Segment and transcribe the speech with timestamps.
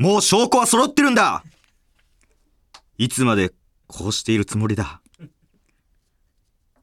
[0.00, 1.44] もう証拠は揃ってるんだ。
[2.96, 3.52] いつまで
[3.86, 5.02] こうしているつもりだ。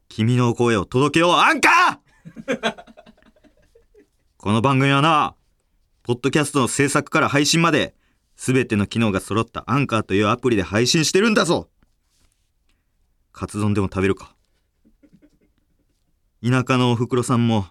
[0.08, 2.84] 君の声を届けようアンカー。
[4.38, 5.34] この番組はな、
[6.04, 7.96] ポッドキャストの制作から配信まで、
[8.36, 11.68] すべての機能が揃ったアンカーというアプリで配信してるんだぞ。
[13.32, 14.36] カツ丼でも食べるか。
[16.40, 17.66] 田舎のおふくろさんも、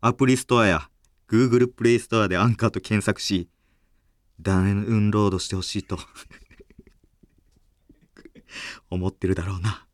[0.00, 0.88] アプリストアや
[1.26, 3.48] Google プレイストアでアンカーと検索し、
[4.40, 5.98] ダウンロードしてほしいと
[8.90, 9.86] 思ってるだろうな。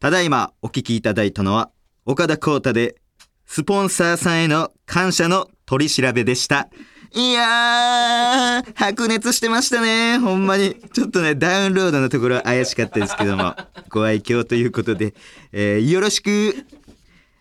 [0.00, 1.70] ただいまお聞きいただいたのは、
[2.04, 3.00] 岡田光太で、
[3.46, 6.68] スポンサーさんへの感謝の取り調べでした。
[7.14, 10.18] いやー、白熱してましたね。
[10.18, 10.76] ほんまに。
[10.92, 13.56] ちょっとね、ダウンロードのところ怪しかったですけども、
[13.88, 15.14] ご愛嬌ということで、
[15.52, 16.54] えーよろしく。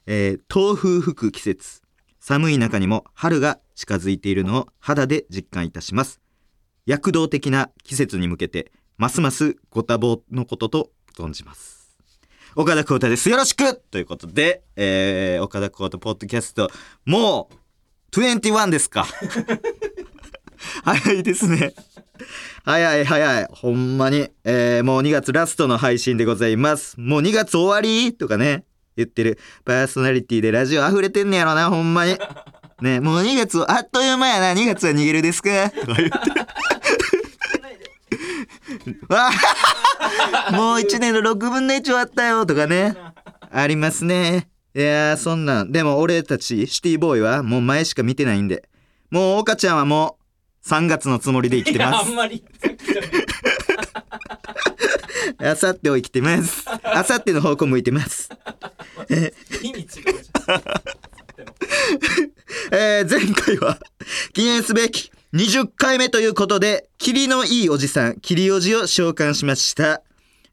[0.05, 1.81] えー東風吹く季節。
[2.19, 6.19] 寒い中にも春が近づいているのを肌で実感いたします。
[6.87, 11.95] 躍動的な季節に向けて、ますますご多忙のことと存じます。
[12.55, 13.29] 岡田光太です。
[13.29, 16.71] よろしくということで、えー、岡田光太ポッドキャスト、
[17.05, 17.49] も
[18.11, 19.05] う、21ですか？
[20.83, 21.75] 早いですね。
[22.65, 23.47] 早い早い。
[23.51, 24.31] ほんまに。
[24.43, 26.99] えー、もう2月ラストの配信でございます。
[26.99, 32.17] もう2月終わりとかね、言ってるパーソナリティでラジオ溢れてんねやろな、ほんまに。
[32.81, 35.69] ね、もう2月あっという間やな、2月は逃げるですか？
[35.71, 36.15] とか言って。
[40.55, 42.95] もう1年の6分の1終わったよとかね。
[43.51, 44.47] ありますね。
[44.75, 45.71] いやー、そんなん。
[45.71, 48.69] でも俺たち、シティボーイはもう前しか見てないんで。
[49.09, 50.17] もう岡ちゃんはも
[50.63, 52.09] う3月のつもりで生きてます。
[52.09, 52.43] あんまり
[55.39, 56.65] あさってを生きてます。
[56.83, 58.29] あさっての方向向いてます。
[59.63, 60.61] 意味違うじゃん
[62.71, 63.79] えー、前回は
[64.33, 70.01] 記念すべき20回目ということで、霧のいいおじさん、霧おじを召喚しました。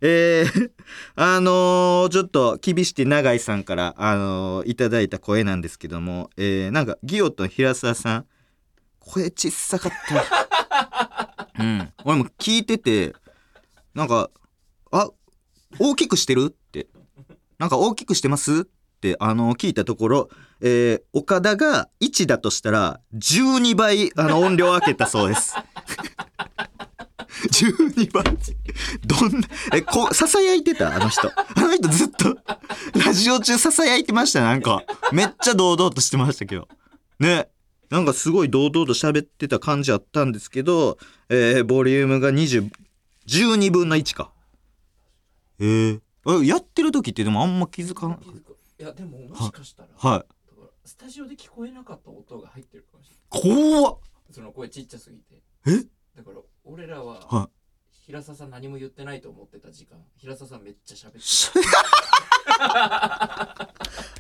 [0.01, 0.71] えー、
[1.17, 8.27] あのー、ちょっと厳しく永井さんから、あのーいただいた声なんですけども、えー、なんか、ギオと平沢さん、
[8.99, 11.49] 声ちっさかった。
[11.59, 11.93] うん。
[12.05, 13.15] 俺も聞いてて、
[13.95, 14.31] なんか、
[14.91, 15.09] あ、
[15.79, 16.89] 大きくしてるって。
[17.59, 18.65] なんか大きくしてますっ
[19.01, 20.29] て、あの、聞いたところ、
[20.67, 25.55] えー岡田が1だとしたら、12倍、あの、音量を開けたそうです。
[27.53, 28.25] 12倍。
[29.05, 30.97] どんな、え、こう、囁いてた？
[30.97, 31.29] あの人。
[31.29, 32.39] あの人ずっと、
[33.05, 34.83] ラジオ中囁いてました、なんか。
[35.13, 36.67] めっちゃ堂々としてましたけど。
[37.21, 37.51] ね。
[37.91, 40.97] なんかすごい堂々と喋ってた感じあったんですけど、
[41.29, 42.71] えーボリュームが20、
[43.29, 44.33] 12分の1か。
[45.59, 46.01] えー、
[46.43, 48.19] えやってる時ってでもあんま気づかない。
[48.81, 50.34] いやでももしかしたらはい。
[50.85, 53.43] スタジオで聞こえなかった音が入ってるかもしれない。
[53.81, 53.99] 怖っ。
[54.31, 55.43] その声ちっちゃすぎて。
[55.67, 55.79] え？
[56.17, 57.49] だから俺らはは
[58.07, 59.99] 平沢さん何も言ってないと思ってた時間。
[60.19, 61.51] 平沢さんめっちゃ喋ってし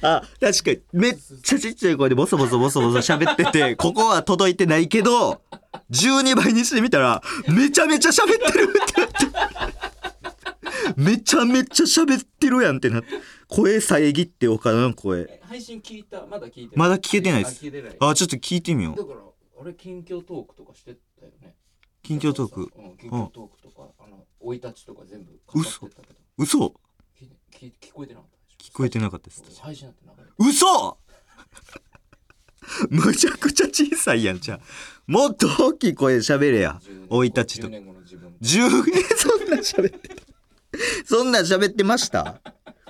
[0.03, 0.81] あ、確かに。
[0.93, 5.43] めっちゃちっちゃい声でボソボソボソボソ喋ってて、 ここは届いてないけど、
[5.91, 10.95] 12倍にしてみたら、めちゃめちゃ喋ってるってなって。
[11.01, 13.09] めちゃめちゃ喋ってるやんってなって。
[13.49, 15.21] 声遮って岡田の声。
[15.23, 16.27] え配信聞いた？
[16.27, 16.89] まだ聞いてない？
[16.89, 17.59] まだ聞けてないです。
[17.61, 17.97] あ聞いてない。
[18.01, 18.97] あ、ちょっと聞いてみよう。
[18.97, 19.21] だから
[19.57, 21.55] 俺近況トークとかしてたよね。
[22.03, 22.61] 近況トーク？
[22.61, 26.15] うん近況トークとかあの生い立ちとか全部語ってたけど。
[26.39, 26.59] 嘘。
[26.59, 28.71] 聞い聞聞こえてなかったでしょ？
[28.71, 29.43] 聞こえてなかったです。
[29.61, 30.99] 配信だって流れて嘘。
[32.89, 34.61] むちゃくちゃ小さいやんじゃあ。
[35.07, 36.81] もっと大きい声で喋れや。
[36.83, 37.67] 10生い立ちと。
[37.69, 38.35] 10年後の自分。
[38.41, 40.09] 10年そんな喋って。
[40.09, 40.15] た
[41.05, 42.41] そんなん喋ってました？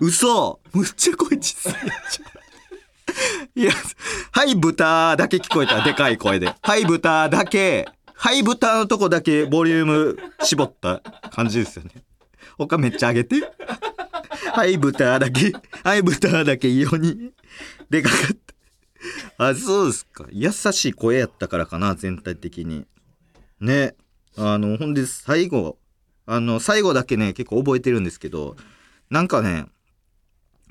[0.00, 0.60] 嘘。
[0.72, 3.72] むっちゃ声小さいいや
[4.32, 5.82] はい豚だけ聞こえた。
[5.84, 6.52] でかい声で。
[6.60, 7.88] はい豚だけ。
[8.14, 11.00] はい豚のとこだけボリューム絞った
[11.30, 11.90] 感じですよね。
[12.58, 13.36] 他めっちゃ上げて。
[14.52, 15.52] はい豚だけ。
[15.84, 17.30] はい豚だけ異様に。
[17.90, 18.36] でかかっ
[19.36, 19.50] た。
[19.50, 20.26] あそうですか。
[20.30, 22.86] 優しい声やったからかな全体的に。
[23.60, 23.94] ね。
[24.36, 25.78] あのほんで最後
[26.26, 28.56] あの最後だけね結構覚えてるんですけど
[29.10, 29.66] なんかね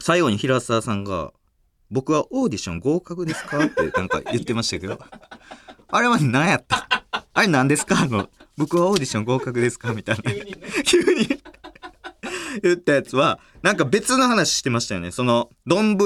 [0.04, 1.32] 最後に平沢さんが
[1.90, 5.00] 「僕はオーディション合格ですか?」ってなんか言ってましたけど
[5.88, 6.88] あれは何やった？
[7.34, 8.02] あれ何ですか？
[8.02, 9.94] あの僕はオーディション合格ですか？
[9.94, 10.24] みたいな。
[10.84, 11.40] 急に
[12.62, 15.12] 言ったやつはなんか別の話してましたよね。
[15.12, 15.98] その丼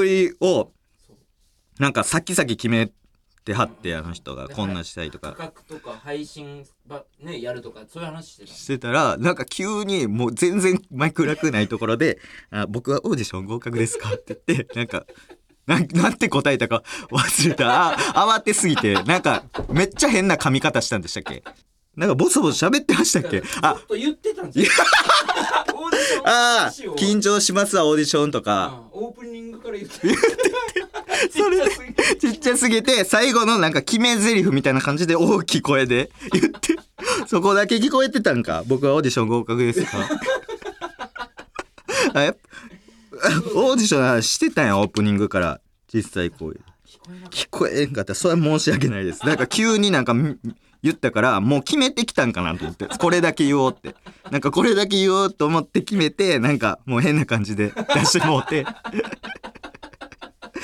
[0.42, 0.72] を
[1.80, 2.92] なんか先々決め
[3.48, 12.20] てはってあの人がこんなしたいと価か格とか配信ばねやるとかそういう話してたしてたらなんか急にもう全然マイク楽ないところで
[12.52, 15.06] 「あ僕はオーディション合格ですか?」って言って なんか
[15.66, 17.90] なんなんて答えたか 忘れた。
[17.90, 17.96] あ、
[18.38, 21.44] 慌てすぎて、なんか、めっちゃ変な噛み方したんでしたっけ？
[21.98, 23.44] なんかボソボソ喋ってましたっけ？
[23.62, 23.76] あ。
[23.86, 24.66] と言ってたんじゃん
[26.26, 28.82] あ緊張しますわ、オーディションとか。
[28.94, 30.08] うんオープニングから言って
[31.32, 31.72] それで
[32.20, 36.76] ちっちゃすぎて最後のなんか決め台詞みたいな感じで大きい声で 言って、
[37.28, 38.64] そこだけ聞こえてたんか。
[38.68, 39.98] 僕はオーディション合格ですか？
[42.14, 42.36] あや
[43.56, 45.60] オーディションしてたんや、オープニングから。
[45.94, 46.60] 実際こういう。
[47.30, 48.14] 聞こえんかった。
[48.16, 49.26] それは申し訳ないです。
[49.26, 50.36] なんか急になんかみ
[50.84, 52.86] 言ったから、もう決めてきたんかなと思って。
[52.86, 53.96] これだけ言おうって。
[54.30, 58.66] なんかこれだけ言おうと思って決めて、なんかもう変な感じで出してもうて。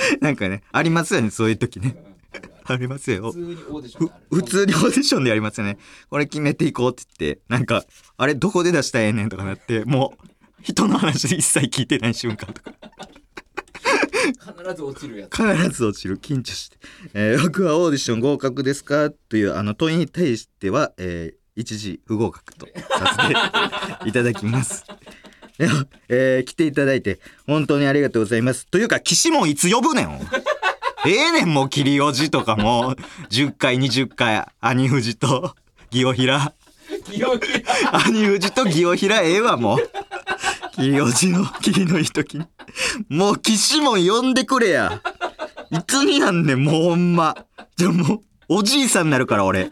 [0.21, 1.95] なんかね、ありますよね、そういう時ね。
[2.65, 3.33] ありますよた普。
[3.33, 5.77] 通にオーディションふである普通にオーディションでやりますよね。
[6.09, 7.83] これ決めていこうって言って、なんか、
[8.17, 10.27] あれどこで出したらええねんとかなって、もう、
[10.61, 12.73] 人の話一切聞いてない瞬間とか。
[14.23, 16.77] 必ず落ちるやつ必ず落ちる緊張して、
[17.13, 19.11] えー僕はオーディション合格ですか？
[19.11, 23.15] というあの問いに対しては、えー一時不合格とさ
[24.01, 24.85] せていただきます。
[26.09, 28.67] えー来ていただいて本当にありがとうございます。
[28.67, 30.19] というか岸もいつ呼ぶねん
[31.05, 32.97] ええねんもう切りおじとかもう
[33.29, 35.55] 10回20回兄藤と
[35.91, 36.53] ギオヒラ
[37.11, 39.77] 気を切ら兄藤とギオヒラええわもう。
[40.75, 42.45] 切りおじの切りのいい時に。
[43.09, 45.01] もう岸も呼んでくれや。
[45.71, 47.35] いつになんねん、もうほんま。
[47.75, 48.19] じゃあもう、
[48.49, 49.71] おじいさんになるから俺。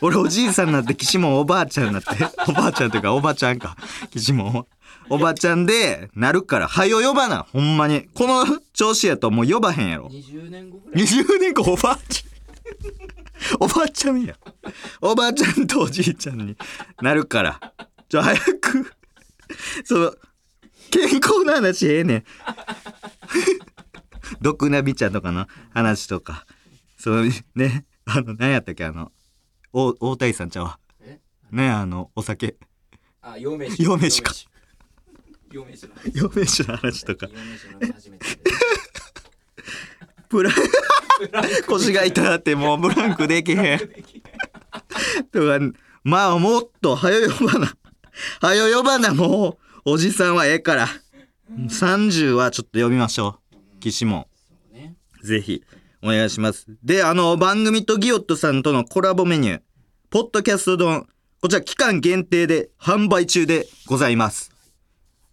[0.00, 2.10] 俺おじいさんになって岸もおばあちゃんになって。
[2.48, 3.76] おばあちゃんというかおばちゃんか。
[4.10, 4.66] 岸も。
[5.08, 8.08] おばちゃんでなるから、はよ呼ばな、ほんまに。
[8.14, 10.08] この調子やともう呼ばへんやろ。
[10.08, 12.34] 20年後ぐらい20年後おばあちゃん。
[13.60, 14.36] おばあちゃんや。
[15.00, 16.56] おばあちゃんとおじいちゃんに
[17.02, 17.60] なるから。
[18.08, 18.92] ちょ、早く。
[19.84, 20.14] その、
[20.90, 22.24] 健康な話ええねん。
[24.40, 26.46] 毒ナビちゃんとかの話とか。
[26.96, 29.12] そうね、あの、何やったっけ、あの、
[29.72, 30.78] お大谷さんちゃうわ。
[31.00, 31.20] え？
[31.50, 32.56] ねあの、お酒。
[33.20, 34.32] あ陽明酒陽明酒か
[35.54, 37.26] 陽明酒の陽明酒の話とか。
[37.26, 38.26] 陽明酒飲み始めて
[40.28, 40.50] プラ
[41.68, 43.78] 腰が痛ってもうブランクできへん。
[43.78, 43.86] と
[45.46, 45.60] か、
[46.02, 47.76] まあもっと、はよ呼ばな。
[48.40, 50.88] はよ呼ばな、もう、おじさんはええから。
[51.52, 53.80] 30はちょっと呼びましょう。
[53.80, 54.28] 岸も。
[55.22, 55.62] ぜひ、
[56.02, 56.66] お願いします。
[56.82, 59.60] で、あの、番組とギオットさんとのコラボメニュー、
[60.10, 61.06] ポッドキャスト丼、
[61.40, 64.53] こちら期間限定で販売中でございます。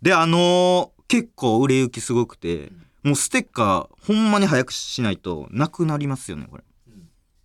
[0.01, 2.71] で、あのー結構売れ行きすごくて、
[3.03, 6.63] もうステッカー、ほんまに早くしないとなくなりますよね、これ。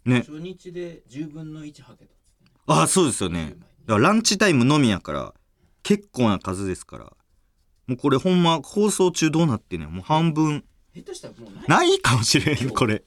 [0.04, 0.20] ね。
[0.20, 2.12] 初日で10分の1はけた
[2.68, 3.56] ああ、そうですよね。
[3.86, 5.34] だからランチタイムのみやから、
[5.82, 7.04] 結構な数ですから。
[7.88, 9.90] もうこれほんま放送中どうなってんねん。
[9.90, 10.64] もう半分。
[10.94, 13.02] 下手したらもうないかもしれん、これ。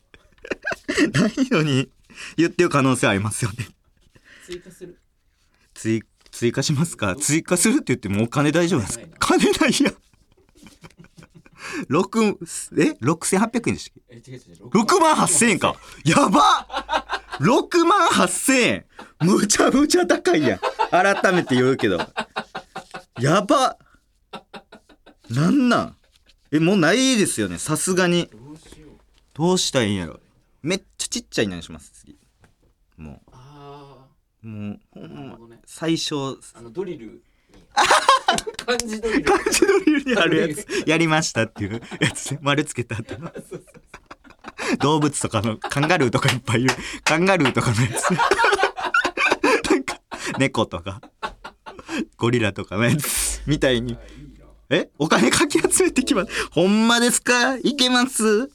[1.14, 1.90] ないのに
[2.36, 3.66] 言ってる可能性ありますよね。
[4.46, 5.00] 追加する
[5.74, 6.02] 追
[6.40, 7.18] 追加しますか？
[7.18, 9.06] 追加するって言ってもお金大丈夫ですか？
[9.20, 9.96] 金ないやん。
[11.90, 12.38] 六
[12.78, 14.16] え ?6800 円でしたっけ？
[14.16, 15.76] え違う違う6万8000円か。
[16.06, 16.66] やば
[17.42, 18.86] !6 万8000円
[19.20, 20.60] むちゃむちゃ高いやん。
[20.90, 22.00] 改めて言うけど。
[23.20, 23.78] やば
[25.30, 25.96] なんなん？
[26.54, 27.58] え、もうないですよね。
[27.58, 28.28] さすがに。
[28.32, 28.92] どうしよう
[29.34, 30.22] どうしたらいいんやろ。
[30.64, 32.18] めっちゃちっちゃいのにします、次。
[32.96, 34.08] もあ
[34.42, 37.20] う、もう、ほあなるんまほどね最小、あのドリルに。
[38.66, 39.24] 漢字ドリル。
[39.24, 43.32] 漢字ドリルにあるやつ、やりましたっていうやつで丸つけた後の。
[44.82, 46.74] 動物とかの、カンガルーとかいっぱいいる。
[47.04, 48.10] カンガルーとかのやつ。
[49.70, 50.02] なんか、
[50.40, 51.02] 猫とか、
[52.18, 53.96] ゴリラとかのやつ、みたいに。
[54.72, 54.90] え？
[54.98, 56.32] お金かき集めてきます。
[56.50, 57.58] ほんまですか？
[57.58, 58.50] いけます？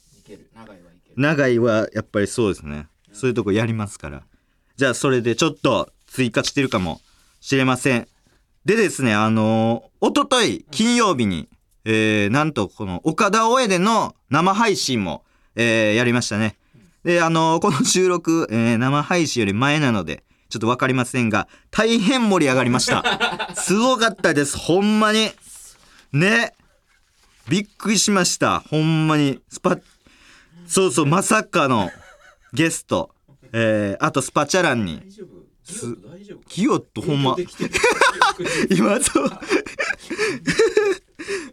[1.15, 2.87] 長いはやっぱりそうですね。
[3.13, 4.23] そういうとこやりますから。
[4.75, 7.01] じゃあそれでちょっと追加してるかも
[7.45, 8.07] しれません。
[8.65, 11.47] でですね、あのー、おととい金曜日に、
[11.83, 15.23] えー、なんとこの岡田大江での生配信も、
[15.55, 16.57] えー、やりましたね。
[17.03, 23.03] で、あのーこの収録、えー、生配信より前なので、ちょっとわかりませんが、大変盛り上がりました。
[23.53, 25.29] すごかったです、ほんまに。
[26.13, 26.55] ね。
[27.47, 28.61] びっくりしました。
[28.61, 29.39] ほんまに。
[29.49, 29.77] スパ、
[30.65, 31.91] そうそう、まさかの
[32.53, 33.11] ゲスト。
[33.53, 35.03] えー、あとスパチャランに。
[35.65, 37.35] 大丈夫ギオット大丈夫キヨッとほんま
[38.69, 39.29] 今そう。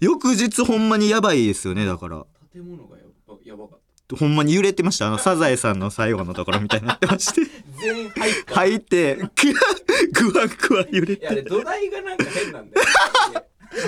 [0.01, 2.25] 翌日ほんまにやばいですよね、だから。
[2.53, 3.79] 建物がやばやばかっ
[4.19, 5.07] ほんまに揺れてました。
[5.07, 7.47] あの、 サザエさんの最後のところみたいになってまして。
[7.47, 9.31] た全員入った入って、ぐわ
[10.13, 11.49] ぐわぐわ揺れいやあれて。
[11.49, 12.87] 土台がなんか変なんだよ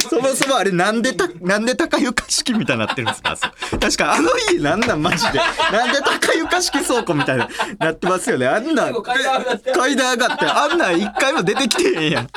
[0.08, 3.36] そもそもあれなんでた、なんで高床式みたいになってるんですか？
[3.80, 5.38] 確かあの家なんなんマジで。
[5.72, 7.44] なんで高床式倉庫みたいに
[7.78, 8.46] なってますよね。
[8.46, 12.28] あんな階段上がって階段上がって、あんなん一回も出てきてへんやん。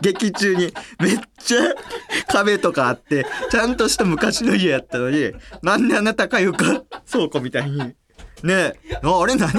[0.00, 0.72] 劇中に。
[1.00, 1.60] めっちゃ
[2.26, 5.32] 壁とかあって、ちゃんとした昔の家やったのに、
[5.62, 7.78] なんであんな高床倉庫みたいに。
[7.78, 7.94] ね
[8.46, 9.50] え、ああれ何？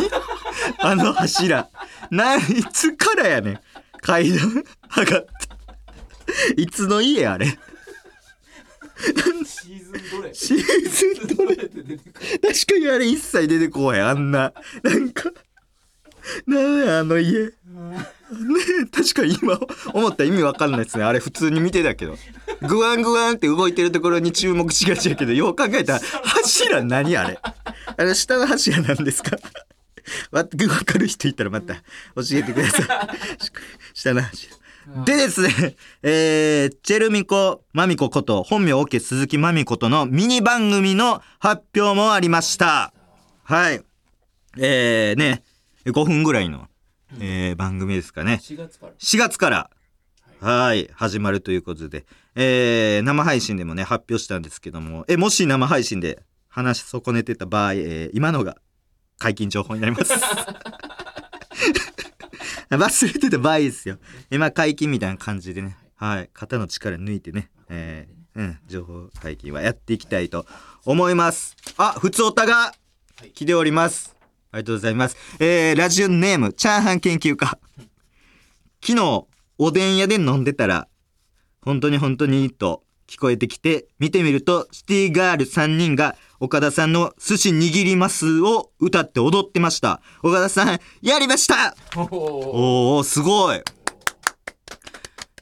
[0.79, 1.69] あの柱。
[2.11, 2.39] な、い
[2.71, 3.59] つからやねん。
[4.01, 4.63] 階段
[4.95, 5.29] 上がって。
[6.57, 7.47] いつの家あれ。
[9.45, 10.33] シーズンどれ？
[10.33, 11.53] シーズンどれ？
[11.55, 14.07] って出てくる確かにあれ一切出てこへん。
[14.07, 14.53] あんな。
[14.83, 15.31] なんか
[16.45, 17.45] なんやあの家。
[17.45, 17.51] ね
[18.91, 19.57] 確かに今
[19.93, 21.03] 思ったら意味わかんないですね。
[21.03, 22.17] あれ普通に見てたけど。
[22.67, 27.39] グワングワンって動いてるところに注目しがちやけどよう考えたら柱何あれ？
[27.41, 29.37] あれ下の柱なんですか？
[30.31, 31.81] わ分かる人いたらまた教
[32.31, 32.87] えてください。
[33.93, 34.55] 下の柱
[35.05, 42.93] でですね、 えー、チェルミコマミコこと本名 OK 鈴木マミコとのミニ番組の発表もありました。
[43.43, 43.81] はい。
[44.57, 45.43] えー、ね、
[45.85, 46.69] 5分ぐらいの、
[47.19, 48.39] えー番組ですかね。
[48.41, 49.69] 4月から4月から、
[50.39, 58.55] はい、始まるということで、えー、生配信でもね、発表したんですけども、え、もし生配信で話し損ねてた場合、えー今のが
[59.19, 60.13] 解禁情報になります。
[62.75, 63.97] 忘れてた場合ですよ。
[64.29, 70.45] 今解禁みたいな感じでね、はい、肩の力抜いてね、えーうん、情報解禁はやっていきたいと
[70.85, 71.55] 思います。
[71.77, 72.73] あ、ふつおたが
[73.33, 74.15] 来ております。
[74.51, 75.17] ありがとうございます。
[75.39, 77.57] えー、ラジオネーム、チャーハン研究家。
[78.85, 80.87] 昨日、おでん屋で飲んでたら、
[81.61, 90.01] 本当に本当にと聞こえてきて、見てみると、シティガール3人が岡田さんの寿司握りますを歌って踊ってました。
[90.21, 91.75] 岡田さん、やりました。
[91.95, 92.15] おー。
[92.15, 93.57] おー、すごい。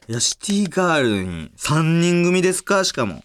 [0.08, 2.84] いや、シティガールに3人組ですか？
[2.84, 3.22] しかも。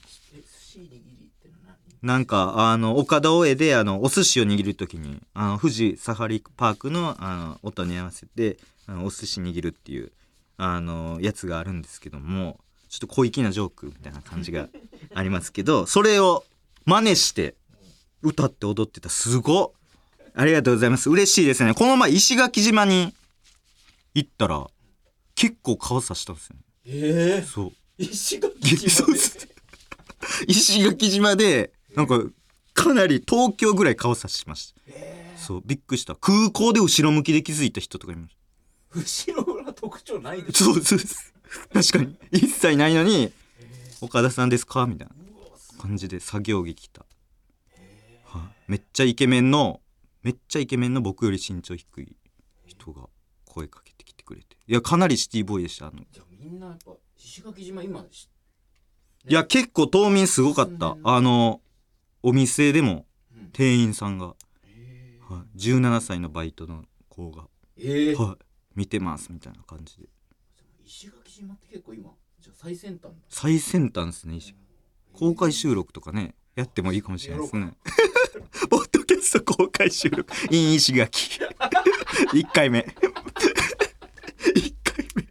[2.02, 10.12] なんか、あの、岡田大江で、あの、お寿司を握るときに、あの、富士サファリパークの、あの、音に合わせて、あのお寿司握るっていう、
[10.58, 12.60] あの、やつがあるんですけども、
[12.90, 14.68] ちょっと小粋なジョークみたいな感じが
[15.14, 16.44] ありますけど、それを
[16.86, 17.54] 真似して、
[18.22, 19.10] 歌って踊ってた。
[19.10, 19.72] すごっ。
[20.34, 21.10] ありがとうございます。
[21.10, 21.74] 嬉しいですね。
[21.74, 23.14] この前、石垣島に
[24.14, 24.68] 行ったら、
[25.36, 26.62] 結構顔さしたんですよね。
[26.86, 27.72] ええそう。
[27.98, 29.20] 石垣島で？
[30.48, 32.22] 石垣島でなんか
[32.74, 34.82] かなり東京ぐらい顔さしました、
[35.40, 36.16] そうびっくりした。
[36.16, 38.28] 空港で後ろ向きで気づいた人とかいま
[39.06, 41.34] し後ろ裏特徴ないでたすそうそうです。
[41.74, 42.16] 確かに。
[42.32, 43.32] 一切ないのに
[44.02, 45.14] 「岡田さんですか?」みたいな
[45.82, 47.11] 感じで作業着着た、はい
[48.72, 49.82] めっちゃイケメンの
[50.24, 52.16] めっちゃイケメンの僕より身長低い
[52.66, 53.10] 人が
[53.44, 54.56] 声かけてきてくれて。
[54.66, 56.06] いやかなりシティボーイでしたあの。
[56.10, 58.30] じゃあみんなやっぱ石垣島今し
[59.28, 60.96] いや結構島民すごかった。
[61.04, 61.60] あの
[62.24, 63.50] お店でもうん。
[63.52, 64.36] 店員さんが、
[64.66, 70.08] えはい、17歳のバイトの子が、えはい、見てますみたいな感じで。
[70.86, 72.10] 石垣島って結構今
[72.40, 73.18] じゃあ最先端だ。
[73.28, 74.56] 最先端ですね石。
[75.12, 77.74] 公開収録とかねやってもいいかもしれないですね
[78.70, 80.32] ポッドキャスト公開収録。
[80.50, 81.40] in 石垣
[82.34, 82.80] 1 回目。
[84.56, 85.28] 1回目。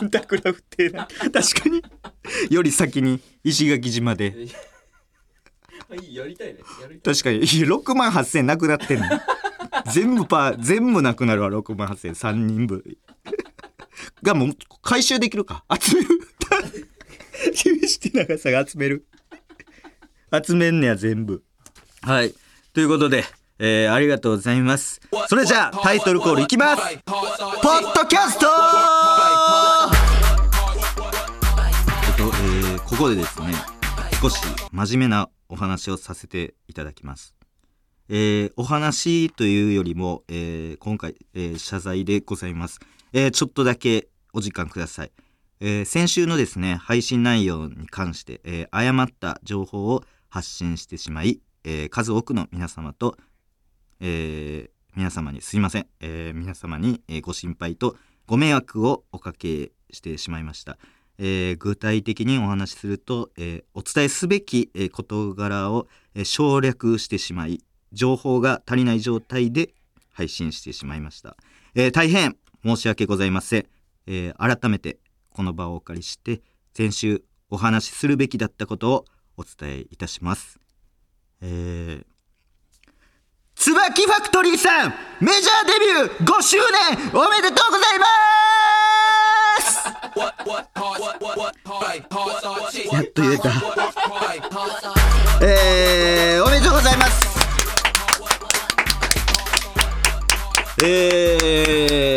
[0.00, 1.08] うんたくら不定な。
[1.32, 1.82] 確かに。
[2.50, 4.48] より先に石垣島で。
[5.88, 6.60] はいやりたいね。
[7.02, 7.38] 確かに。
[7.38, 9.06] いや6万8000なくなってんの。
[9.92, 12.82] 全部パー全部なくなるわ6万8000 3人分。
[14.22, 14.50] がもう
[14.82, 15.64] 回収できるか。
[15.80, 16.08] 集める。
[17.88, 19.06] して長さが集める
[20.32, 21.42] 集めんねや全部
[22.02, 22.34] はい
[22.72, 23.24] ということで、
[23.58, 28.46] えーありがとうございますそれじゃあタイトルコールいきますポッドキャスト
[32.08, 33.52] えっと、えーここでですね
[34.20, 37.34] 少し真面目なお話をさせていただきます。
[38.08, 42.78] えーお話というよりも、えー今回、えー謝罪でございます、
[43.12, 45.12] えーちょっとだけお時間ください。
[45.60, 53.18] えー先週のですね配信内容に関して、えー誤った情報を発信してしまい、えー数多くの皆様と、
[54.00, 57.96] えー皆様にすいません、えー皆様に、ご心配と
[58.26, 60.78] ご迷惑をおかけしてしまいました。
[61.18, 67.62] えー具体的にお話しすると、えーお伝えすべき、えー事柄を、え省略してしまい
[67.92, 69.74] 情報が足りない状態で
[70.14, 71.36] 配信してしまいました、
[71.74, 73.66] えー大変申し訳ございません、
[74.06, 74.96] えー改めて
[75.28, 76.40] この場をお借りして
[76.72, 79.04] 先週お話しするべきだったことを
[79.42, 80.58] お伝えいたします。
[81.42, 82.04] えー
[83.54, 88.06] 椿ファクトリーさんメジャーデビュー5周年おめでとうございま
[89.60, 89.84] す！
[92.92, 93.50] やっと言えた。
[95.44, 97.22] えー、おめでとうございます。
[100.82, 102.11] えー、結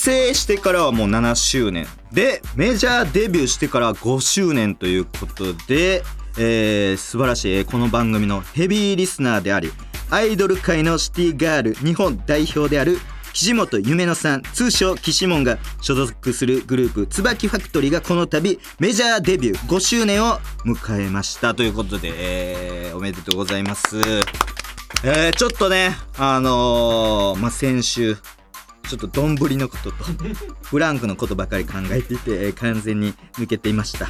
[0.00, 6.02] 成してからはもう7周年でメジャーデビューしてから5周年ということで、
[6.38, 9.70] えー、素晴らしいこの番組のヘビーリスナーであり
[10.10, 12.96] アイドル界のシティガール日本代表である
[13.34, 23.98] 岸本夢乃さん通称岸門が所属するグループ椿ファクトリーがこの度メジャーデビュー5周年を迎えましたということで、えーおめでとうございます。
[25.04, 28.18] えー、ちょっとね、あのー、まあ、先週、
[28.88, 29.96] ちょっと丼のことと、
[30.62, 34.08] フランクのことばかり考えていて、えー完全に抜けていました。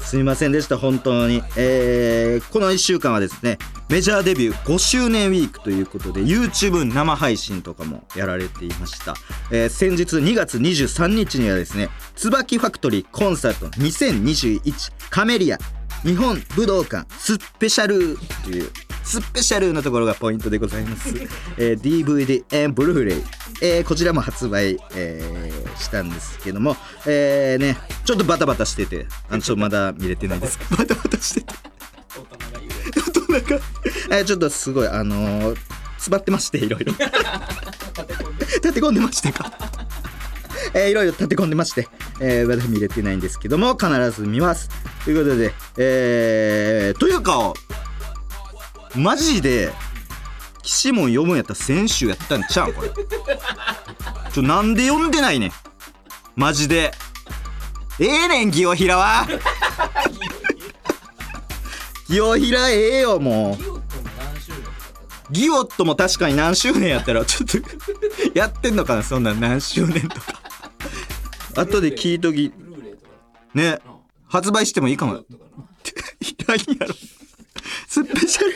[0.00, 1.42] すみませんでした、本当に。
[1.56, 9.14] えーこの1週間はですね、メジャーデビュー5周年ウィークということで、YouTube 生配信とかもやられていました。
[9.50, 15.58] えー先日2月23日にはですね、椿ファクトリーコンサート2021カメリア
[16.02, 18.70] 日本武道館スペシャルという
[19.06, 21.14] スペシャルなところがポイントでございます。
[21.56, 23.22] えー DVD& ブルーレイ、
[23.62, 30.58] えーこちらも発売、えーしたんですけども、えーね、ちょっとバタバタしてて、あのちょっとまだ見れてないです。
[30.76, 31.54] バタバタしてて、
[32.96, 33.60] 大人が
[34.10, 35.58] えーちょっとすごい、あのー
[35.98, 36.92] 詰まってまして、いろいろ。
[36.92, 37.14] 立て
[38.14, 39.52] 込んで立て込んでましてか。
[40.74, 41.88] えーいろいろ立て込んでまして、
[42.20, 44.68] えーまだ見れてないんですけども、必ず見ます。
[45.04, 47.52] ということで、えー、というか、
[48.96, 49.72] マジで、
[50.62, 52.90] 岸門読むんやったら先週やったんちゃうんこれ。
[54.32, 55.52] ちょ、なんで読んでないねん。
[56.34, 56.92] マジで。
[57.98, 59.26] ええねん、ギオヒラは。
[62.08, 63.76] ギオヒラええよ、もう。
[65.30, 67.58] ギオットも確かに何周年やったらちょっと
[68.38, 70.40] やってんのかなそんなん何周年とか
[71.56, 72.52] 後で聞いとき
[73.54, 73.78] ねな
[74.28, 75.24] 発売してもいいかも い
[76.46, 76.94] らんやろ
[77.88, 78.52] スペシャル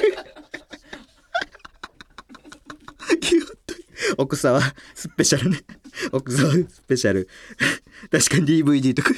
[3.20, 3.74] ギオット
[4.22, 4.60] 奥沢
[4.94, 5.58] スペシャルね。
[6.12, 7.28] 奥沢スペシャル。
[8.10, 9.10] 確かに DVD とか。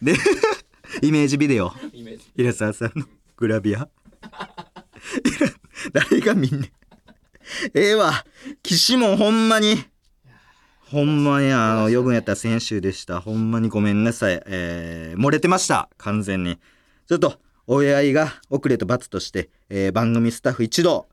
[0.00, 0.14] で
[1.02, 1.72] イメージビデオ。
[2.36, 3.06] 平沢さんの。
[3.36, 3.88] グラビア。
[5.92, 6.70] 誰が見んねん。
[7.74, 8.24] ええわ。
[8.62, 9.84] 岸もほんまに。
[10.78, 13.20] ほんまにあの余分やったら先週でした。
[13.20, 14.42] ほんまにごめんなさい。
[14.46, 15.88] えー、漏れてました。
[15.96, 16.58] 完全に。
[17.08, 21.06] ちょっとお祝いが遅れと罰として、えー番組スタッフ一同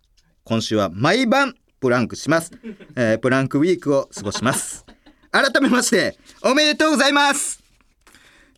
[0.43, 2.51] 今週は毎晩プランクします、
[2.95, 4.85] えープランクウィークを過ごします。
[5.31, 7.61] 改めましておめでとうございます。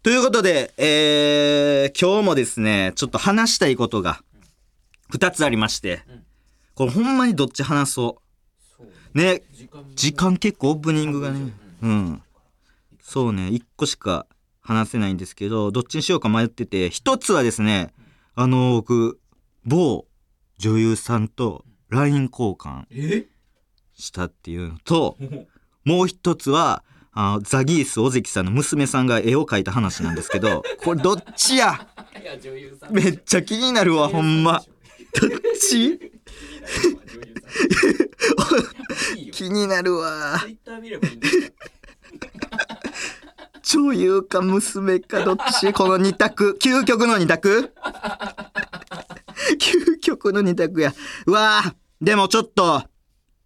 [0.04, 4.22] ということで、えー、今日もですね、ちょっと話したいことが
[5.14, 6.02] 2つありまして、
[6.74, 8.22] これほんまにどっち話そ
[8.78, 8.88] そう。
[9.14, 9.18] う。
[9.18, 12.22] ね、時間も時間結構オープニングがね、うん。
[13.04, 14.26] そうね、1個しか
[14.62, 17.94] 話せないんですけど、どっちにしようか迷ってて、一つはですね、
[18.36, 19.20] あの、僕、
[19.66, 20.06] 某
[20.58, 23.26] 女優さんと LINE 交換え？
[23.94, 25.18] したっていうのと、
[25.84, 31.88] もう一つは、あのザギース尾関さんの娘さんが絵を描いた話なんですけど、 これどっちや？
[32.90, 34.64] めっちゃ気になるわ、ほんま。
[35.20, 36.00] どっち？
[39.32, 40.48] 気になるわツ。
[40.50, 41.34] イッター見ればいいんだよ
[43.64, 45.72] 女優か娘かどっち？
[45.74, 46.58] この二択。
[46.62, 47.74] 究極の二択？
[49.60, 50.94] 究極の二択や。
[51.26, 51.74] うわぁ。
[52.02, 52.84] でもちょっと、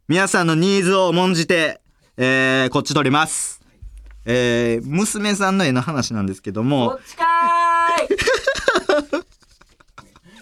[0.07, 1.81] 皆さんのニーズを重んじて、
[2.17, 3.61] えー、こっち取ります。
[4.25, 8.17] えー、娘さんの絵の話なんですけどこも、っちかーい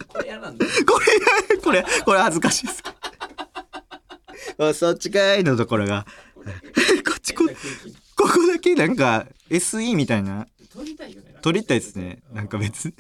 [0.07, 2.83] これ嫌なんだよこれ、これ、これ恥ずかしいです。
[4.59, 6.05] あそっちかいのところが、
[6.35, 6.41] こ
[7.17, 7.45] っちこ、
[8.23, 11.35] ここだけなんか SE みたいな、撮りたいよね。
[11.41, 12.23] 撮りたいですね。
[12.31, 12.93] なんか別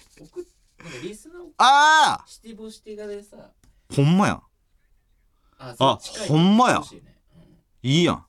[1.57, 3.37] ああシティボシティガでさ。
[3.95, 4.41] ほんまや。
[5.57, 6.81] あほんまや。
[7.81, 8.25] いいいやん。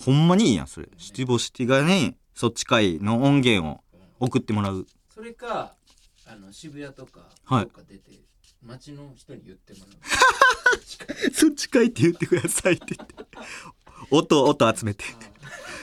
[0.00, 0.88] ほんまにいいやん、それ。
[0.98, 3.80] シティボシティがね、そっちかいの音源を
[4.20, 4.86] 送ってもらう。
[5.14, 5.74] それか
[6.26, 7.68] あの渋谷とかはい。
[7.88, 8.10] 出て
[8.62, 9.98] 街の人に言ってもらう。
[11.32, 13.14] そっちかいって言ってくださいって言って。
[14.10, 15.04] 音、音集めて。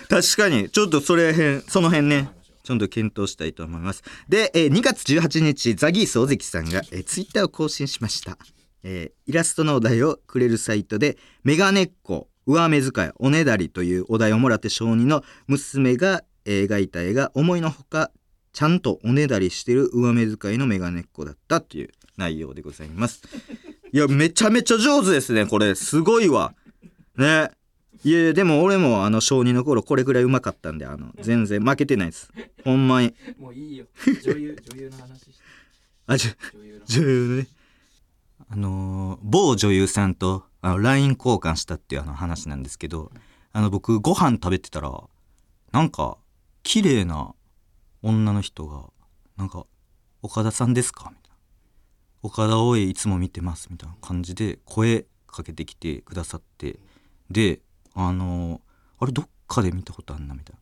[0.10, 2.30] 確かに、ちょっとそれへん、その辺ね、
[2.64, 4.04] ちょっと検討したいと思います。
[4.28, 8.38] で、えー2月18日、ザギース尾関さんが、えー、ツイッターを更新しました。
[8.84, 18.12] えーイラストのお題をくれるサイトで、メガネっ子、上目遣い、おねだりというお題をもらって承認の娘が描いた絵が思いのほか、
[18.54, 23.22] ちゃんとおねだりしてる上目遣いのメガネっ子だったっていう内容でございます。
[23.92, 25.76] いや、めちゃめちゃ上手ですね、これ。
[25.76, 26.54] すごいわ。
[27.18, 27.50] ね。
[28.06, 32.32] いやいやでも俺もあの小2の頃これぐらいうまかったんであの全然負けてないです。
[32.64, 33.16] ほんまに。
[33.40, 33.88] もういいよ。
[34.24, 35.34] 女優 女優の話して。
[36.06, 36.36] あじゃ
[36.86, 37.48] 女優のね。
[38.48, 43.12] あのー某女優さんとあの LINE 交換したっていうあの話なんですけど
[43.54, 45.04] あの僕ご飯食べてたら
[45.72, 46.20] なんか
[46.62, 47.34] 綺麗な
[48.04, 48.92] 女の人が
[49.36, 49.66] なんか
[50.22, 51.38] 「岡田さんですか?」みたいな
[52.22, 56.80] 「岡田大江いつも見てます」みたいな感じで声かけてきてくださって
[57.32, 57.62] で
[57.96, 58.60] あのー
[59.00, 60.62] あれどっかで見たことあんなみたいな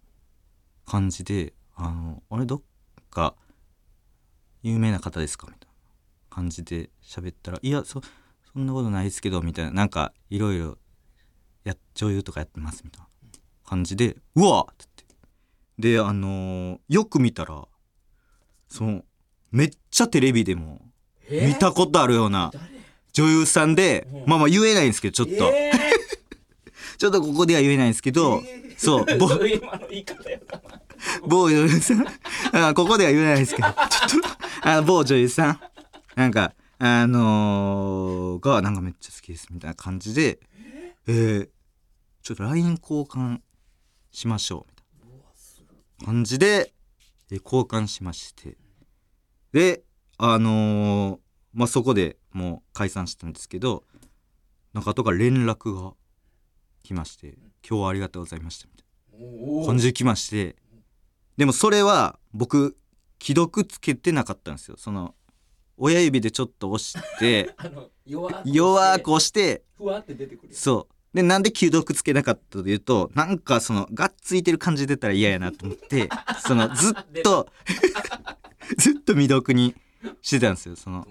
[0.92, 2.62] 感じであのあれどっ
[3.12, 3.36] か
[4.64, 8.02] 有名な方ですかみたいな感じで喋ったら「いやそ
[8.54, 10.78] そんなことないですけど」みたいななんかいろいろ
[11.64, 13.08] や女優とかやってますみたいな
[13.66, 15.94] 感じで「うわっ!」って言って。
[15.98, 17.68] であのーよく見たら
[18.68, 19.06] その
[19.52, 20.82] めっちゃテレビでも
[21.30, 21.48] えー？
[21.50, 22.66] 見たことあるような誰？
[23.14, 24.24] 女優さんで、うん。
[24.26, 25.72] まあまあ言えないんですけどちょっと、え
[27.04, 30.64] ちょっとここでは言えないんですけど、え ーそうぼ今の言い方やったな
[31.28, 32.08] 某女優さん。
[32.56, 34.30] あここでは言えないですけどちょっと
[34.70, 35.60] あの某女優さん。
[36.16, 40.40] なんかあのーがなんかめっちゃ好きですみたいな感じで
[41.06, 41.50] えー、
[42.22, 43.42] ちょっと LINE 交換
[44.12, 46.74] しましょうみたいな感じで、
[47.32, 48.56] えー交換しまして。
[49.52, 49.84] で
[50.18, 51.20] あのー
[51.52, 53.84] まあそこでもう解散したんですけど
[54.72, 55.94] なんか後から連絡が
[56.84, 59.62] 来まして「今日はありがとうございました」みたいな。
[59.62, 60.56] お感じで来まして
[61.38, 62.76] でもそれは僕
[63.22, 64.76] 既読つけてなかったんですよ。
[64.78, 65.16] その
[65.78, 67.56] 親指でちょっと押して
[68.06, 71.16] 弱く押してふわって出てくるそう。
[71.16, 76.10] でなんで既読つけなかったというとなんかそのがっついてる感じ出たら嫌やなと思って
[76.46, 77.48] そのずっと
[78.78, 79.76] ずっと未読に
[80.22, 80.76] してたんですよ。
[80.76, 81.08] その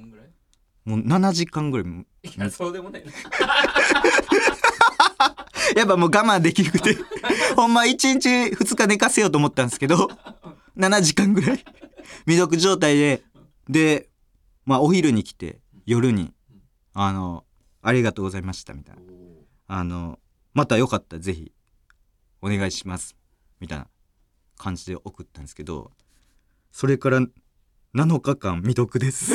[0.84, 2.04] もう7時間ぐらいい
[2.36, 3.12] やそうでもないな
[5.76, 6.96] やっぱもう我慢できなくて
[7.56, 10.10] ほんま1日2日寝かせようと思ったんですけど
[10.76, 11.64] 7時間ぐらい
[12.24, 13.24] 未読状態で
[13.68, 14.08] で
[14.64, 16.32] まあお昼に来て夜に
[16.94, 17.44] 「あの
[17.82, 19.02] ありがとうございました」みたいな
[19.66, 20.18] 「あの
[20.54, 21.52] またよかったらぜひ
[22.40, 23.16] お願いします」
[23.60, 23.88] みたいな
[24.56, 25.92] 感じで送ったんですけど
[26.70, 27.20] それから
[27.94, 29.34] 7日間未読です。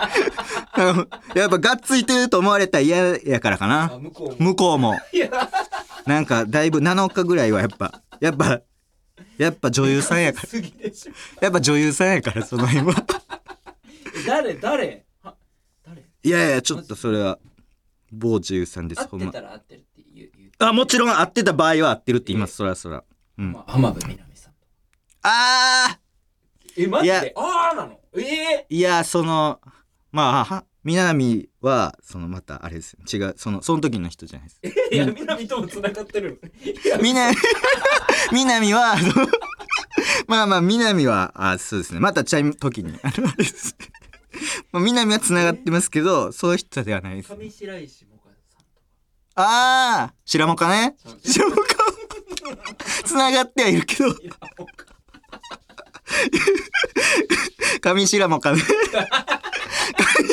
[1.34, 3.92] やっぱがっついてると思われたら嫌やからかな。
[3.94, 4.36] あ向こうも。
[4.38, 4.98] 向こうも。
[6.06, 8.60] なんかだいぶ7日ぐらいはやっぱやっぱ
[9.36, 10.48] やっぱ女優さんやから。
[11.42, 13.04] やっぱ女優さんやからその辺は。
[14.16, 15.04] え誰誰？
[16.22, 17.38] いやいやちょっとそれは
[18.12, 19.32] 某女優さんですほんま。
[20.58, 23.02] あもちろん合ってた場合は合ってるって言いますそらそら。
[23.38, 23.52] うん。
[23.52, 24.52] まあ浜辺美波さん
[25.22, 25.98] あ
[26.76, 27.32] えマジで？
[27.36, 27.98] ああなの？
[28.16, 28.74] ええー。
[28.74, 29.60] いやその
[30.12, 33.00] まあは南はそのまたあれですよ。
[33.12, 34.94] 違うそのその時の人じゃないです。
[34.94, 37.36] いや南とも繋がってるいや南
[38.32, 38.96] 南は
[40.26, 42.00] まあまあ南はあそうですね。
[42.00, 43.76] またちゃい時にあのあれです。
[44.72, 47.34] まあ南はつながってますけどそういう人ではないです。
[47.34, 48.72] 上白石萌歌さんと
[49.34, 50.96] ああ白もかね？
[51.04, 51.62] か白もか
[53.04, 54.14] つながってはいるけど。
[57.82, 58.62] 上白もかね。
[58.62, 59.06] 上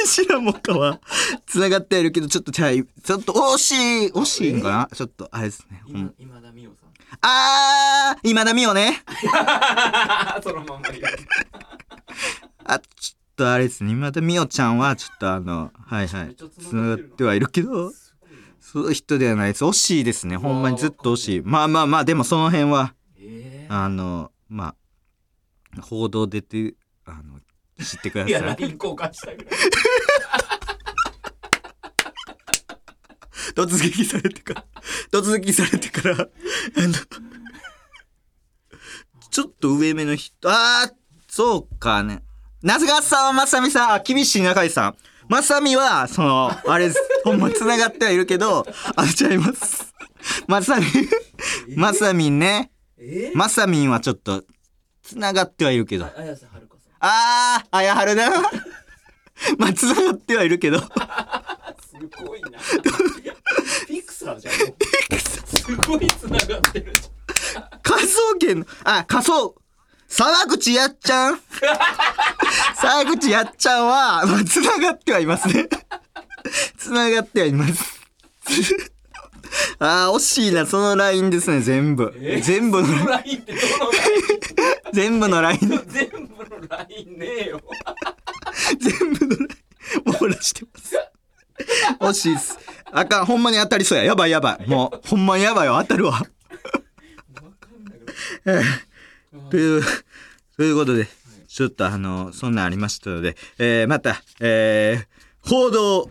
[0.06, 1.00] 白もかは
[1.46, 3.72] つながってはいるけどちょっとちゃいちょっと惜し
[4.08, 4.90] い惜しいんかな？
[4.96, 6.90] ちょっとあれですね、うん、今今田美桜さん。
[7.22, 9.04] あー今田美桜ね。
[10.44, 10.78] そのまんま
[12.66, 13.92] あちょっとあれですね。
[13.92, 16.36] 今田美桜ちゃんはちょっとあのはいはい。
[16.36, 16.82] つな。
[16.82, 17.92] がってはいるけど
[18.60, 19.64] そういう人ではないです。
[19.64, 20.36] 惜しいですね。
[20.38, 21.42] ほんまにずっと惜しい。
[21.42, 24.76] まあまあまあでもその辺はええあのま
[25.78, 27.40] あ報道出てあの
[27.84, 28.32] 知ってください。
[28.32, 29.54] いや LINE 交換したぐらい。
[33.56, 34.66] 突撃されてから
[35.12, 36.16] 突撃されてから。
[36.22, 36.28] あ
[36.88, 36.94] の
[39.32, 40.94] ちょっと上目の人あー
[41.28, 42.24] そうかね。
[42.64, 44.96] 那須川さんまさみさんあ厳しい中井さん。
[45.30, 47.00] まさみはその あれです。
[47.24, 49.94] ほんま繋がってはいるけどあちゃいます。
[50.48, 50.86] まさみ
[51.76, 52.72] まさみんね。
[52.98, 54.44] えまさみんはちょっと
[55.04, 56.06] 繋がってはいるけど
[57.00, 58.30] あーあやはるな。
[59.58, 60.80] まあ繋がってはいるけど。
[60.80, 60.86] す
[62.24, 62.60] ごいな。
[63.88, 64.56] ピクサーじゃん。
[65.46, 66.94] すごい繋がってる。
[66.94, 67.10] じ
[67.84, 69.54] 科捜研の、あ、科捜、
[70.08, 71.40] 沢口やっちゃん。
[72.76, 75.68] 沢口やっちゃんは、まあ、繋がってはいますね。
[76.78, 77.84] 繋がってはいます。
[79.80, 82.14] あー、惜しいな、そのラインですね、全部。
[82.20, 87.62] え全部の、ゃんラインってどのラ全部のライン、イン全部のラインねえよ。
[88.80, 90.96] 全部のライン、網羅してます。
[92.00, 92.60] 惜しいです。
[92.92, 93.26] あかん。
[93.26, 94.04] ほんまに当たりそうや。
[94.04, 94.68] やばいやばい。
[94.70, 95.82] もうほんまにやばいわ。
[95.82, 96.12] 当たるわ。
[96.14, 96.26] わか
[97.78, 99.50] んないけど。
[99.50, 99.84] という
[100.56, 101.08] ということで
[101.48, 106.10] ちょっとあのそんなんありましたので、えーまた、えー報道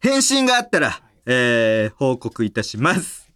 [0.00, 3.28] 返信があったら、えー報告いたします。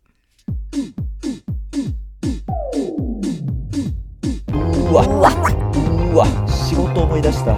[4.53, 5.05] うわ
[6.17, 7.55] うわ仕事思い出した。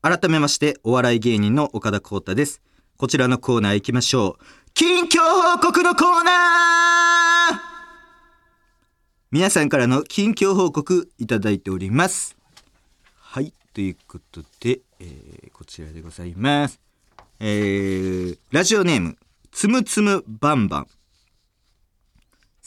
[0.00, 2.62] 改めましてお笑い芸人の岡田光太です。
[2.96, 4.44] こちらのコーナー行きましょう。
[4.72, 7.58] 近況報告のコーナー。
[9.32, 12.38] 皆さんからの近況報告いただいております。
[13.16, 16.80] はいということで、えーこちらでございます。
[17.38, 19.18] えーラジオネーム
[19.52, 20.86] つむつむバンバン。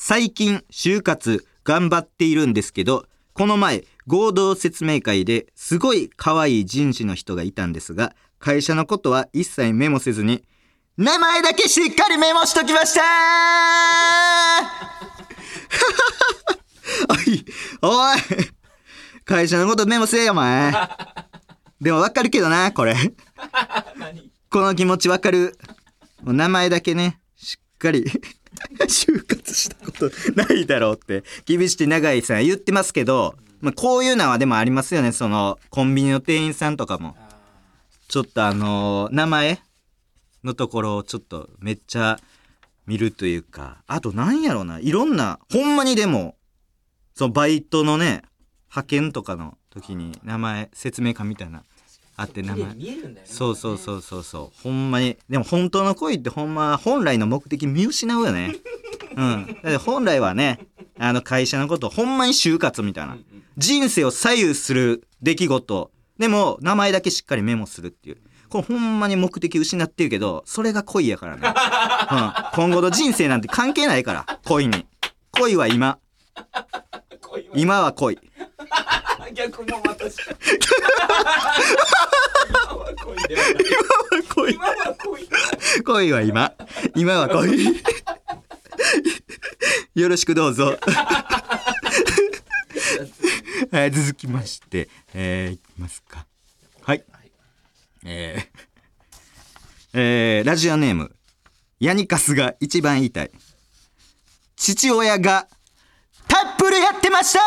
[0.04, 10.44] 最近就活頑張っているんですけどこの前合同説明会ですごい可愛い人事の人がいたんですが会社のことは一切メモせずに
[10.98, 13.02] 名前だけしっかりメモしときました
[17.08, 17.46] おい
[17.84, 18.18] おい
[19.24, 20.74] 会社のことメモせえよお前。
[21.80, 22.96] でもわかるけどなこれ。
[23.98, 24.32] 何？
[24.50, 25.60] この気持ちわかる。
[26.24, 27.21] 名前だけね、
[27.82, 28.06] かり
[28.88, 35.12] 就活したことないだろうって、厳しく長井さん言ってますけど、まあ、こういうのはでもありますよね。
[35.12, 37.16] その、コンビニの店員さんとかも。
[37.18, 37.32] あ
[38.08, 39.62] ちょっとあのー名前
[40.44, 42.20] のところをちょっとめっちゃ
[42.86, 46.36] 見るというか、あとなんやろうな、いろんな、ほんまにでも、
[47.14, 48.24] そのバイトのね、
[48.70, 51.64] 派遣とかの時に名前、説明会みたいな、
[52.18, 52.76] あって名ー前。
[52.76, 53.22] 見えるんだよね。
[53.26, 54.62] そうそうそうそうそう。
[54.64, 55.18] ほんまに。
[55.30, 58.56] でも本当の恋ってほんま本来の目的見失うよね。
[59.16, 59.58] うん。
[59.64, 60.60] だって本来はね
[60.98, 63.18] あの会社のことほんまに就活みたいな。
[63.58, 65.92] 人生を左右する出来事。
[66.18, 68.18] でも名前だけしっかりメモするっていう。
[68.50, 71.54] これほんまに目的失ってるけどそれが恋やからね、 うん、
[72.54, 74.86] 今後の人生なんて関係ないから恋に。
[75.32, 75.98] 恋は今。
[77.56, 78.20] 今は恋
[79.34, 80.18] 逆も私。
[80.20, 80.36] 今
[82.76, 84.24] は恋ではない。
[84.36, 84.54] 恋。
[84.54, 85.30] 今は恋。
[85.84, 86.12] 恋。
[86.12, 86.54] は今
[86.96, 87.82] 今は恋。
[89.96, 90.78] よろしくどうぞ
[93.72, 96.26] はい続きましてえー、いきますか
[96.84, 97.04] はい
[98.06, 101.14] えー、えー、ラジオネーム
[101.80, 103.32] ヤニカスが一番言いたい
[104.56, 105.48] 父親が
[106.28, 107.40] タップルやってました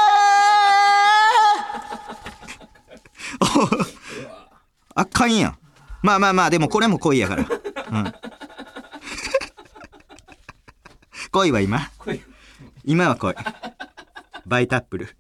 [4.95, 5.59] あかんやん。
[6.03, 7.43] まあまあまあでもこれも恋やから。
[7.43, 7.49] うん。
[11.33, 11.91] 恋は今？
[11.99, 12.23] 恋。
[12.85, 13.35] 今は恋。
[14.47, 15.07] バイタップル。
[15.07, 15.13] キ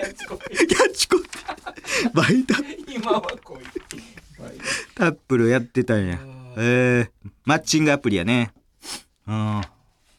[0.00, 2.10] ャッチコピキャッチコピー。
[2.14, 3.62] バイター今は恋。
[4.94, 6.18] タップルやってたんや。
[6.56, 8.52] えー、マッチングアプリやね。
[9.26, 9.62] うん。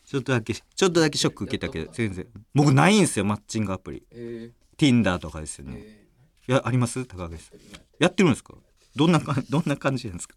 [0.06, 2.28] ちょっとだけちょっとだけショック受けたけど全然。
[2.54, 4.04] 僕ないんすよマッチングアプリ。
[4.12, 5.78] え Tinder とかですよー、ね。
[5.80, 6.08] え
[6.48, 7.06] いやあります？
[7.06, 7.60] 高橋さん。
[8.00, 8.56] やってるんですか？
[8.96, 10.36] どんなかどんな感じなんですか？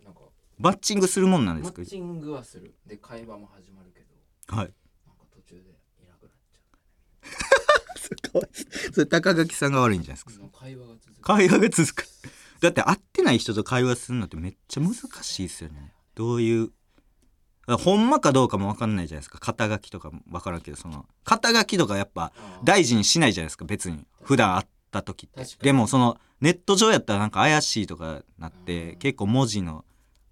[0.00, 0.20] ー、なんか
[0.58, 1.78] マッチングするもんなんですか？
[1.80, 2.74] マッチングはする。
[2.86, 4.56] で会話も始まるけど。
[4.56, 4.74] はい。
[5.06, 5.70] なんか途中で
[6.02, 8.42] いなくなっちゃう。
[8.92, 10.58] それ高垣さんが悪いんじゃないですか？
[10.58, 11.22] 会話が続く。
[11.22, 12.06] 会話が続く。
[12.60, 15.92] だって会ってない人と会話するのってめっちゃ難しいですよね。
[16.14, 16.70] どういう
[17.66, 19.38] ほんまかどうかも分かんないじゃないですか。
[19.38, 24.06] 肩書きとかも分からんけどその肩書きとかやっぱ大事にしないじゃないですか別に。
[24.22, 25.44] 普段会った時って。
[25.62, 28.98] でもそのネット上やったらなんか怪しいとかなってうん。
[28.98, 29.84] 結構文字の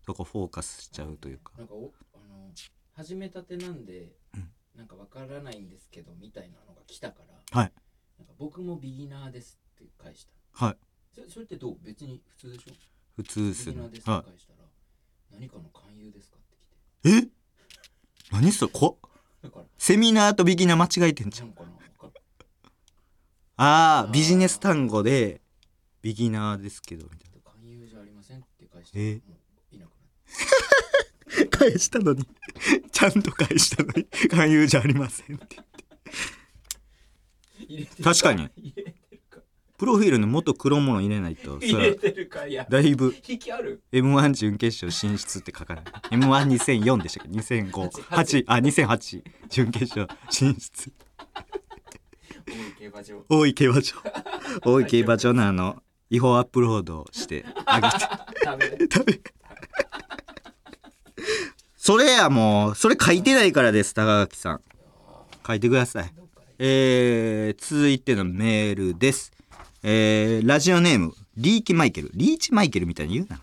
[0.06, 1.52] とこフォーカスしちゃうというか。
[1.56, 2.50] なんかおあの
[2.94, 4.48] 始めたてなんで、うん。
[4.76, 7.72] なんかわからないんですけどみたいなのが来たから、はい。
[8.18, 10.32] なんか僕もビギナーですって返した。
[10.66, 10.76] はい。
[11.14, 11.76] そそれってどう？
[11.82, 12.72] 別に普通でしょ？
[13.16, 13.80] 普通ですよね。
[13.82, 14.58] ビギナーですっては返したら、
[15.32, 16.36] 何かの勧誘ですか？
[17.04, 17.28] え？
[18.30, 18.72] 何それ？
[18.72, 18.98] こ？
[19.78, 21.54] セミナーとビギナー間違えてんじゃん。
[23.56, 25.40] ああビジネス単語で
[26.00, 27.40] ビギナーですけどみたいな。
[27.50, 28.38] 勧誘じゃありません？
[28.38, 29.20] って返したら、え
[29.72, 29.88] いなく
[31.38, 32.26] なっ返したのに。
[32.92, 34.04] ちゃんと返したのに。
[34.28, 35.64] 勧誘じゃありませんってた
[37.58, 38.50] 入れてる確かに
[39.82, 42.64] プロフィールにもっと黒物入れないと入れてるかいや。
[42.70, 43.12] だいぶ。
[43.28, 45.84] 引きある？m 1準決勝進出って書かない。
[46.12, 48.04] m 1 2 0 0 4でしたっけ？2005
[48.46, 50.92] あ2008準決勝進出。
[52.46, 53.24] 大井競馬場。
[53.28, 53.96] 大井競馬場。
[54.64, 57.90] 大井競馬場のあの違法アップロードをしてあげ
[58.78, 58.86] て。
[58.86, 59.20] ダメ
[61.76, 64.60] それやもうそれ書いてないからです高垣さん。
[65.44, 66.14] 書いてください。
[66.60, 69.32] えー、続いてのメールです
[69.84, 72.10] えーラジオネームリーキマイケル。
[72.14, 73.40] リーチマイケルみたいに言うな。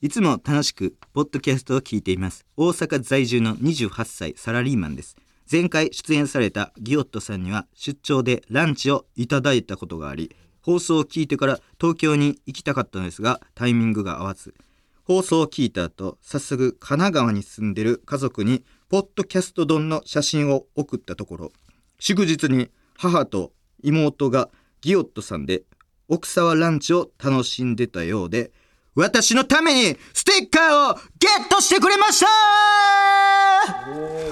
[0.00, 2.46] いつも楽しくポッドキャストを聞いています。
[2.56, 5.16] 大阪在住の28歳サラリーマンです。
[5.50, 10.30] 前回出演されたギオットさんには出張でランチをいただいたことがあり
[10.62, 14.54] 放送を聞いてから東京に行きたかったのですがタイミングが合わず。
[15.02, 21.52] 放送を聞いた後早速神奈川に住んでる家族にポッドキャスト丼の写真を送ったところ
[21.98, 25.62] 祝日に母と妹がギオットさんで
[26.08, 28.52] 奥沢ランチを楽しんでたようで
[28.94, 32.26] 私のためにステッカーをゲットしてくれました!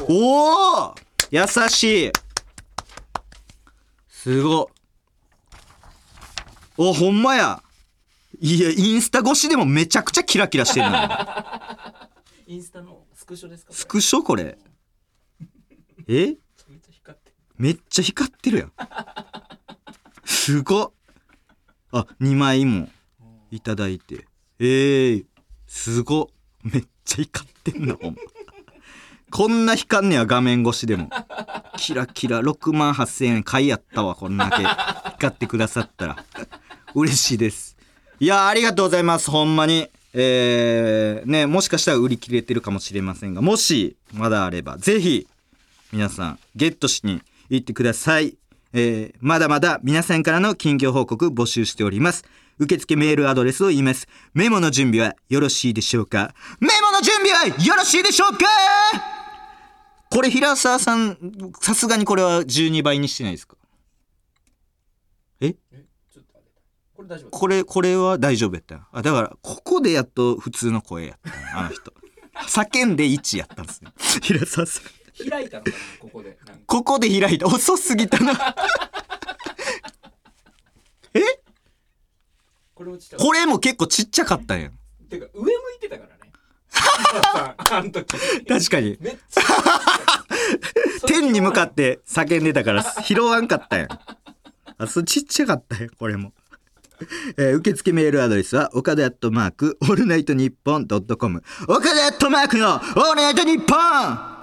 [0.08, 0.94] おお
[1.30, 2.12] 優しい。
[4.08, 4.70] すご。
[6.76, 7.62] おほんまや。
[8.40, 12.08] いやインスタ越しでもめちゃくちゃキラキラしてるな。
[12.46, 14.22] インスタのスクショですかスクショ？
[14.22, 14.58] これ。
[16.08, 16.36] え
[16.68, 17.36] めっちゃ光ってる。
[17.58, 18.72] めっちゃ光ってるやん
[20.28, 20.90] すごっ。
[21.90, 22.90] あ2枚も
[23.50, 24.26] いただいて。
[24.60, 25.24] ええー、
[25.66, 26.26] すごっ。
[26.62, 28.16] めっちゃ光ってんなほんま
[29.30, 31.08] こんな光んねや画面越しでも。
[31.78, 34.56] キラキラ6万8000円買いやったわこんだけ。
[35.12, 36.24] 光ってくださったら。
[36.94, 37.78] 嬉しいです。
[38.20, 39.88] いやありがとうございますほんまに。
[40.12, 45.28] えー、ねもしかしたら売り切れてるかもしれませんがもしまだあればぜひ
[45.92, 48.36] 皆さんゲットしに行ってください、
[48.72, 52.24] えーまだまだ皆さんからの近況報告募集しております。
[52.58, 54.08] 受付メールアドレスを言います。
[54.34, 56.34] メモの準備はよろしいでしょうか？
[56.60, 58.44] メモの準備はよろしいでしょうか？
[60.10, 61.16] これ平沢さん
[61.60, 63.56] さすがにこれは12倍にしてないですか？
[65.40, 65.54] え？
[66.94, 68.74] これ大丈夫これこれは大丈夫やった。
[68.74, 71.92] よあだからここでやっと普通の声やったのあの人。
[72.46, 73.92] 叫んで1やったんですね。
[74.22, 74.82] 平沢さん
[75.28, 76.38] 開いたのかなここで。
[76.46, 76.62] なんか。
[76.66, 77.46] ここで開いた。
[77.46, 78.32] 遅すぎたな。
[81.14, 81.20] え？
[82.74, 84.72] これもちっちゃいこれも結構ちっちゃかったんやん。
[85.08, 86.32] てか上向いてたからね。
[87.70, 88.44] あの時。
[88.46, 88.98] 確かに。
[89.00, 89.42] めっちゃ
[91.06, 93.88] 天に向かって叫んでたから拾わんかったやん。
[94.78, 96.32] あそうちっちゃかったよこれも。
[97.36, 101.42] えー受付メールアドレスは岡田アットマークオールナイトニッポンドットコム。
[101.66, 104.37] 岡田アットマークのオールナイトニッポン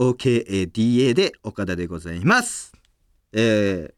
[0.00, 2.72] OKADA で岡田でございます。
[3.34, 3.92] え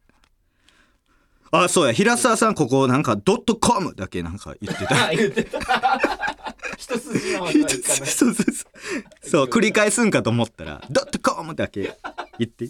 [1.49, 5.05] ー、あそうや平沢さんここなんかドットコムだけなんか言ってた。
[5.07, 5.59] あ言ってた。
[6.77, 11.97] 一筋縄ではいかないそうそうそうそう繰り返すんかと思ったら「ドットコム」だけ
[12.37, 12.69] 言って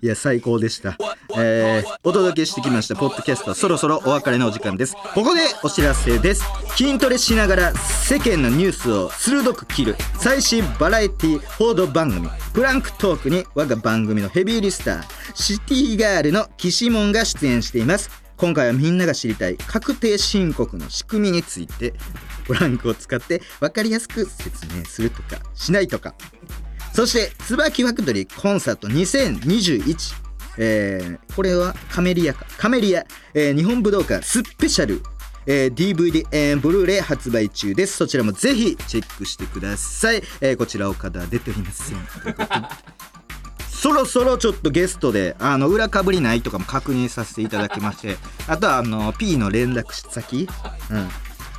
[0.00, 0.96] いや最高でした、
[1.36, 4.94] えーお届けしてきましたポッドキャストそろそろお別れのお時間です。
[5.14, 6.44] ここでお知らせです。
[6.76, 15.02] 筋トレしながら世間のニュースを鋭く切る最新バラエティ報道番組プランクトークに我が番組のヘビーリスター
[15.34, 18.22] シティガールの岸門が出演しています。
[18.36, 21.94] 今回はみんなが知りたい確定申告の仕組みについて
[22.48, 26.16] ブランクを使って分かりやすく説明するとかしないとか
[26.92, 30.14] そして椿ファクトリーコンサート2021
[30.58, 35.02] えーこれはカメリアかカメリア、えー日本武道館スペシャル、
[35.46, 37.96] えー DVD、えーブルーレイ発売中です。
[37.96, 41.98] そちらもぜひチェックしてください、えーこちら岡田出ておりません
[43.70, 48.16] そろそろちょっとゲストであの裏かぶりないとかも確認させていただきまして。
[48.46, 50.48] あとはあの P の連絡先、
[50.90, 51.08] うん、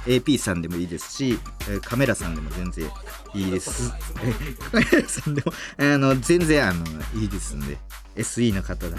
[0.05, 1.39] AP さんでもいいですし、
[1.69, 2.89] えーカメラさんでも全然
[3.33, 3.93] いいです。
[4.23, 6.85] えーカメラさんでもあの全然あの
[7.15, 7.77] いいですんで。
[8.15, 8.97] SE の方でも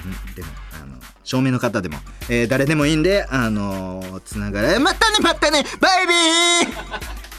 [0.73, 7.34] あの照明の方でも、えー誰でもいいんであのつながれまたねまたねバイビー